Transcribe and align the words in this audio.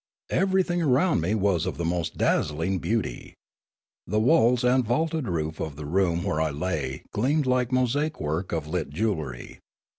Everything 0.31 0.81
around 0.81 1.21
me 1.21 1.35
was 1.35 1.67
of 1.67 1.77
the 1.77 1.85
most 1.85 2.17
dazzling 2.17 2.79
beauty. 2.79 3.35
The 4.07 4.19
walls 4.19 4.63
and 4.63 4.83
vaulted 4.83 5.27
roof 5.27 5.59
of 5.59 5.75
the 5.75 5.85
room 5.85 6.23
where 6.23 6.41
I 6.41 6.49
lay 6.49 7.03
gleamed 7.11 7.45
like 7.45 7.71
mosaic 7.71 8.19
work 8.19 8.51
of 8.51 8.65
lit 8.65 8.89
jewellery. 8.89 9.59